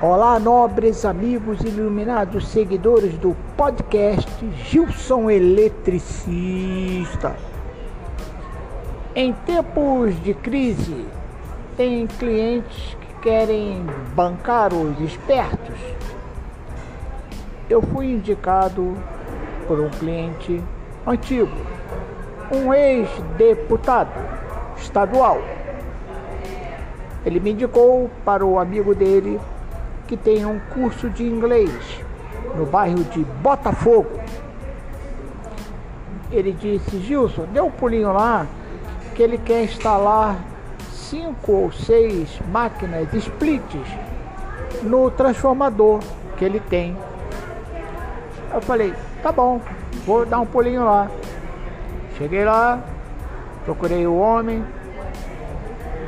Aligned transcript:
Olá, 0.00 0.38
nobres 0.38 1.04
amigos 1.04 1.60
iluminados, 1.62 2.46
seguidores 2.46 3.18
do 3.18 3.34
podcast 3.56 4.30
Gilson 4.66 5.28
Eletricista. 5.28 7.34
Em 9.12 9.32
tempos 9.32 10.14
de 10.22 10.34
crise, 10.34 11.04
tem 11.76 12.06
clientes 12.06 12.96
que 13.00 13.22
querem 13.22 13.84
bancar 14.14 14.72
os 14.72 15.00
espertos. 15.00 15.74
Eu 17.68 17.82
fui 17.82 18.12
indicado 18.12 18.96
por 19.66 19.80
um 19.80 19.90
cliente 19.90 20.62
antigo, 21.04 21.56
um 22.52 22.72
ex-deputado 22.72 24.14
estadual. 24.76 25.38
Ele 27.26 27.40
me 27.40 27.50
indicou 27.50 28.08
para 28.24 28.46
o 28.46 28.60
amigo 28.60 28.94
dele 28.94 29.40
que 30.08 30.16
tem 30.16 30.44
um 30.46 30.58
curso 30.58 31.10
de 31.10 31.22
inglês 31.22 31.70
no 32.56 32.64
bairro 32.64 33.04
de 33.04 33.22
Botafogo. 33.42 34.08
Ele 36.32 36.52
disse, 36.52 36.98
Gilson, 37.00 37.44
dê 37.52 37.60
um 37.60 37.70
pulinho 37.70 38.12
lá 38.12 38.46
que 39.14 39.22
ele 39.22 39.36
quer 39.36 39.64
instalar 39.64 40.36
cinco 40.90 41.52
ou 41.52 41.72
seis 41.72 42.40
máquinas 42.50 43.12
splits 43.12 43.86
no 44.82 45.10
transformador 45.10 46.00
que 46.38 46.44
ele 46.44 46.60
tem. 46.60 46.96
Eu 48.52 48.62
falei, 48.62 48.94
tá 49.22 49.30
bom, 49.30 49.60
vou 50.06 50.24
dar 50.24 50.40
um 50.40 50.46
pulinho 50.46 50.84
lá. 50.84 51.10
Cheguei 52.16 52.44
lá, 52.44 52.82
procurei 53.64 54.06
o 54.06 54.16
homem. 54.16 54.64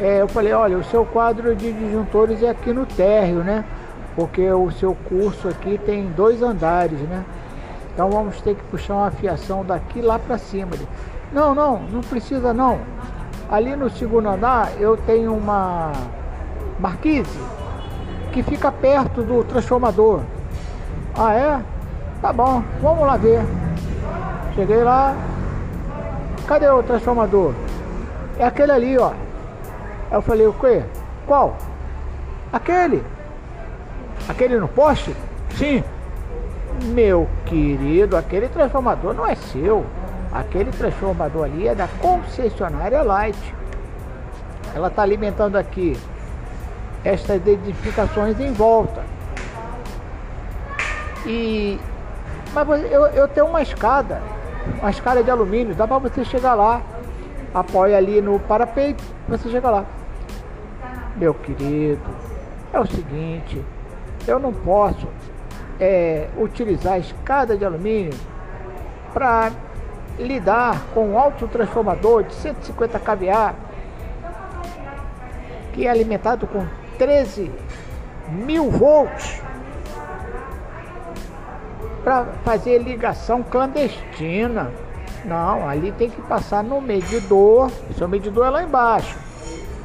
É, 0.00 0.22
eu 0.22 0.28
falei, 0.28 0.52
olha, 0.52 0.78
o 0.78 0.84
seu 0.84 1.04
quadro 1.04 1.54
de 1.54 1.72
disjuntores 1.72 2.42
é 2.42 2.48
aqui 2.48 2.72
no 2.72 2.86
térreo, 2.86 3.44
né? 3.44 3.64
Porque 4.14 4.50
o 4.50 4.70
seu 4.70 4.94
curso 5.08 5.48
aqui 5.48 5.78
tem 5.78 6.06
dois 6.10 6.42
andares, 6.42 6.98
né? 7.00 7.24
Então 7.92 8.10
vamos 8.10 8.40
ter 8.40 8.54
que 8.54 8.62
puxar 8.64 8.94
uma 8.94 9.10
fiação 9.10 9.64
daqui 9.64 10.00
lá 10.00 10.18
para 10.18 10.38
cima. 10.38 10.70
Não, 11.32 11.54
não, 11.54 11.80
não 11.80 12.00
precisa 12.00 12.52
não. 12.52 12.78
Ali 13.50 13.76
no 13.76 13.90
segundo 13.90 14.28
andar 14.28 14.72
eu 14.80 14.96
tenho 14.96 15.34
uma 15.34 15.92
marquise 16.78 17.38
que 18.32 18.42
fica 18.42 18.72
perto 18.72 19.22
do 19.22 19.44
transformador. 19.44 20.20
Ah 21.14 21.34
é? 21.34 21.60
Tá 22.22 22.32
bom, 22.32 22.62
vamos 22.80 23.06
lá 23.06 23.16
ver. 23.16 23.42
Cheguei 24.54 24.82
lá. 24.82 25.14
Cadê 26.46 26.68
o 26.68 26.82
transformador? 26.82 27.52
É 28.38 28.44
aquele 28.44 28.72
ali, 28.72 28.98
ó. 28.98 29.08
Aí 29.08 30.16
eu 30.18 30.22
falei, 30.22 30.46
o 30.46 30.52
quê? 30.52 30.82
Qual? 31.26 31.56
Aquele. 32.52 33.04
Aquele 34.28 34.58
no 34.58 34.68
poste? 34.68 35.14
Sim. 35.56 35.82
Meu 36.84 37.28
querido, 37.46 38.16
aquele 38.16 38.48
transformador 38.48 39.14
não 39.14 39.26
é 39.26 39.34
seu. 39.34 39.84
Aquele 40.32 40.70
transformador 40.70 41.44
ali 41.44 41.68
é 41.68 41.74
da 41.74 41.88
concessionária 42.00 43.02
Light. 43.02 43.54
Ela 44.74 44.88
está 44.88 45.02
alimentando 45.02 45.56
aqui 45.56 45.96
estas 47.04 47.46
edificações 47.46 48.40
em 48.40 48.52
volta. 48.52 49.02
E 51.26 51.78
mas 52.54 52.68
eu, 52.90 53.06
eu 53.06 53.28
tenho 53.28 53.46
uma 53.46 53.62
escada, 53.62 54.20
uma 54.78 54.90
escada 54.90 55.22
de 55.24 55.30
alumínio, 55.30 55.74
dá 55.74 55.88
para 55.88 55.98
você 55.98 56.24
chegar 56.24 56.54
lá. 56.54 56.82
Apoia 57.54 57.96
ali 57.96 58.20
no 58.20 58.38
parapeito, 58.40 59.02
você 59.28 59.48
chega 59.48 59.70
lá. 59.70 59.84
Meu 61.16 61.34
querido, 61.34 62.00
é 62.72 62.80
o 62.80 62.86
seguinte, 62.86 63.62
eu 64.26 64.38
não 64.38 64.52
posso 64.52 65.06
é, 65.80 66.28
utilizar 66.38 66.94
a 66.94 66.98
escada 66.98 67.56
de 67.56 67.64
alumínio 67.64 68.14
para 69.12 69.50
lidar 70.18 70.80
com 70.94 71.08
um 71.08 71.18
autotransformador 71.18 72.24
de 72.24 72.34
150 72.34 72.98
kVA 72.98 73.54
que 75.72 75.86
é 75.86 75.90
alimentado 75.90 76.46
com 76.46 76.66
13 76.98 77.50
mil 78.28 78.70
volts 78.70 79.42
para 82.04 82.26
fazer 82.44 82.78
ligação 82.78 83.42
clandestina. 83.42 84.70
Não, 85.24 85.68
ali 85.68 85.92
tem 85.92 86.10
que 86.10 86.20
passar 86.22 86.62
no 86.62 86.80
medidor. 86.80 87.70
Seu 87.96 88.08
medidor 88.08 88.46
é 88.46 88.50
lá 88.50 88.62
embaixo. 88.62 89.16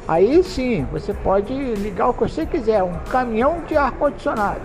Aí 0.08 0.42
sim, 0.42 0.86
você 0.90 1.12
pode 1.12 1.52
ligar 1.52 2.08
o 2.08 2.14
que 2.14 2.20
você 2.20 2.46
quiser, 2.46 2.82
um 2.82 2.98
caminhão 3.10 3.60
de 3.66 3.76
ar-condicionado. 3.76 4.62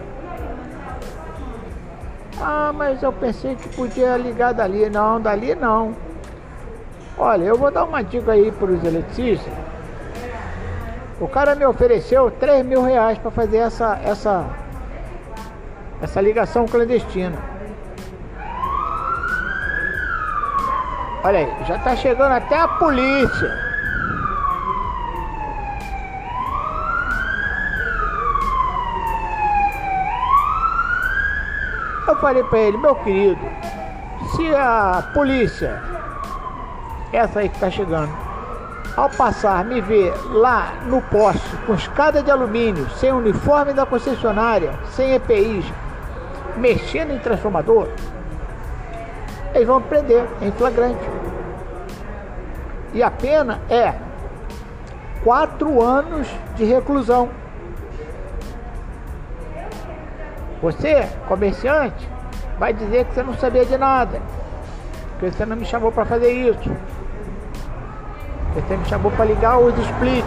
Ah, 2.42 2.72
mas 2.74 3.04
eu 3.04 3.12
pensei 3.12 3.56
que 3.56 3.68
podia 3.76 4.16
ligar 4.16 4.54
dali. 4.54 4.90
Não, 4.90 5.20
dali 5.20 5.54
não. 5.54 5.94
Olha, 7.18 7.44
eu 7.44 7.58
vou 7.58 7.70
dar 7.70 7.84
uma 7.84 8.02
dica 8.02 8.32
aí 8.32 8.52
para 8.54 8.72
os 8.72 8.84
eletricistas. 8.84 9.54
O 11.20 11.28
cara 11.28 11.56
me 11.56 11.66
ofereceu 11.66 12.32
3 12.32 12.66
mil 12.66 12.82
reais 12.82 13.18
para 13.18 13.30
fazer 13.30 13.58
essa, 13.58 14.00
essa, 14.04 14.46
essa 16.02 16.22
ligação 16.22 16.66
clandestina. 16.66 17.38
Olha 21.24 21.40
aí, 21.40 21.66
já 21.66 21.76
está 21.76 21.96
chegando 21.96 22.32
até 22.32 22.58
a 22.58 22.68
polícia. 22.68 23.74
Eu 32.06 32.13
falei 32.24 32.42
para 32.42 32.60
ele, 32.60 32.78
meu 32.78 32.96
querido, 32.96 33.42
se 34.34 34.56
a 34.56 35.12
polícia, 35.14 35.84
essa 37.12 37.42
aí 37.42 37.50
que 37.50 37.56
está 37.56 37.70
chegando, 37.70 38.14
ao 38.96 39.10
passar 39.10 39.66
me 39.66 39.82
ver 39.82 40.14
lá 40.32 40.72
no 40.86 41.02
poste 41.02 41.58
com 41.68 41.74
escada 41.74 42.24
de 42.24 42.32
alumínio, 42.32 42.90
sem 42.92 43.12
uniforme 43.12 43.74
da 43.74 43.86
concessionária, 43.86 44.72
sem 44.92 45.14
EPIs, 45.14 45.66
mexendo 46.56 47.12
em 47.12 47.20
transformador, 47.20 47.90
eles 49.54 49.68
vão 49.68 49.82
prender 49.82 50.26
em 50.42 50.50
flagrante. 50.54 51.04
E 52.94 53.04
a 53.04 53.12
pena 53.12 53.60
é 53.70 53.96
quatro 55.26 55.82
anos 55.82 56.26
de 56.56 56.64
reclusão. 56.64 57.30
Você, 60.64 61.10
comerciante, 61.28 62.10
vai 62.58 62.74
dizer 62.74 63.04
que 63.04 63.14
você 63.14 63.22
não 63.22 63.34
sabia 63.34 63.66
de 63.66 63.78
nada. 63.78 64.22
Que 65.20 65.30
você 65.30 65.46
não 65.46 65.58
me 65.58 65.66
chamou 65.66 65.92
para 65.92 66.06
fazer 66.06 66.32
isso. 66.32 66.72
Você 68.56 68.78
me 68.78 68.86
chamou 68.86 69.12
para 69.12 69.26
ligar 69.26 69.60
os 69.60 69.78
split. 69.78 70.26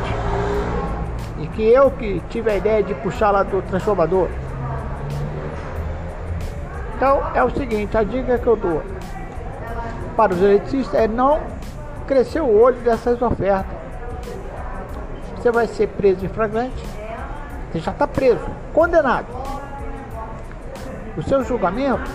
E 1.39 1.47
que 1.47 1.63
eu 1.63 1.91
que 1.91 2.21
tive 2.29 2.51
a 2.51 2.57
ideia 2.57 2.83
de 2.83 2.93
puxar 2.97 3.31
lá 3.31 3.43
do 3.45 3.63
transformador. 3.63 4.29
Então 6.95 7.23
é 7.35 7.43
o 7.43 7.49
seguinte, 7.49 7.97
a 7.97 8.03
dica 8.03 8.39
que 8.39 8.47
eu 8.47 8.57
dou 8.57 8.83
para 10.19 10.35
os 10.35 10.43
eletricistas 10.43 11.01
é 11.01 11.09
não 11.09 11.41
crescer 12.07 12.43
o 12.43 12.61
olho 12.61 12.77
dessas 12.81 13.23
ofertas. 13.23 13.75
Você 15.35 15.51
vai 15.51 15.67
ser 15.67 15.87
preso 15.89 16.27
em 16.27 16.29
flagrante. 16.29 16.85
Você 17.73 17.81
já 17.81 17.91
está 17.91 18.07
preso, 18.07 18.45
condenado. 18.75 19.56
O 21.17 21.23
seu 21.23 21.43
julgamento, 21.43 22.11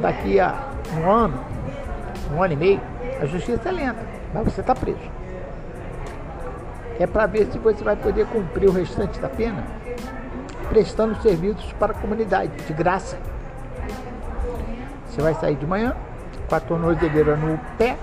daqui 0.00 0.38
a 0.38 0.70
um 0.96 1.10
ano, 1.10 1.40
um 2.32 2.42
ano 2.42 2.52
e 2.52 2.56
meio, 2.56 2.80
a 3.20 3.26
justiça 3.26 3.68
é 3.68 3.72
lenta, 3.72 4.00
mas 4.32 4.44
você 4.44 4.60
está 4.60 4.74
preso. 4.74 4.98
É 6.98 7.06
para 7.06 7.26
ver 7.26 7.46
se 7.46 7.58
você 7.58 7.82
vai 7.82 7.96
poder 7.96 8.26
cumprir 8.26 8.68
o 8.68 8.72
restante 8.72 9.18
da 9.18 9.28
pena 9.28 9.64
prestando 10.68 11.20
serviços 11.22 11.72
para 11.74 11.92
a 11.92 11.94
comunidade, 11.94 12.52
de 12.66 12.72
graça. 12.72 13.18
Você 15.06 15.20
vai 15.20 15.34
sair 15.34 15.56
de 15.56 15.66
manhã 15.66 15.94
com 16.48 16.54
a 16.54 16.60
tornozeleira 16.60 17.36
no 17.36 17.58
pé 17.78 17.96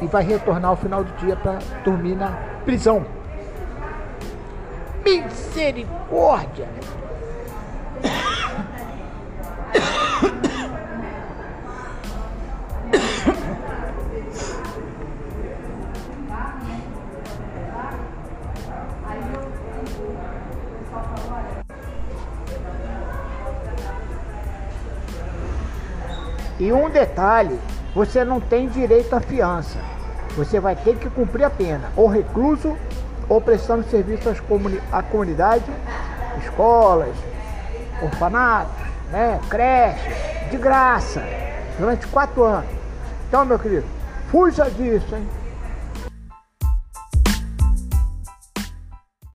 e 0.00 0.06
vai 0.06 0.24
retornar 0.24 0.70
ao 0.70 0.76
final 0.76 1.04
do 1.04 1.12
dia 1.16 1.36
para 1.36 1.58
dormir 1.84 2.16
na 2.16 2.32
prisão. 2.64 3.04
Misericórdia! 5.04 6.68
E 26.60 26.72
um 26.72 26.88
detalhe, 26.88 27.58
você 27.92 28.24
não 28.24 28.40
tem 28.40 28.68
direito 28.68 29.16
à 29.16 29.20
fiança. 29.20 29.80
Você 30.36 30.60
vai 30.60 30.76
ter 30.76 30.96
que 30.96 31.10
cumprir 31.10 31.42
a 31.42 31.50
pena, 31.50 31.90
ou 31.96 32.06
recluso 32.06 32.76
ou 33.32 33.40
prestando 33.40 33.82
serviço 33.84 34.30
comuni 34.42 34.78
à 34.92 35.02
comunidade, 35.02 35.64
escolas, 36.42 37.16
orfanatos, 38.02 38.76
né, 39.10 39.40
creches, 39.48 40.50
de 40.50 40.58
graça, 40.58 41.22
durante 41.78 42.06
quatro 42.08 42.44
anos. 42.44 42.68
Então, 43.26 43.42
meu 43.46 43.58
querido, 43.58 43.86
fuja 44.30 44.70
disso, 44.70 45.16
hein? 45.16 45.26